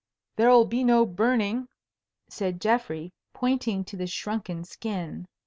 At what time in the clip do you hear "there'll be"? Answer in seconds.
0.35-0.83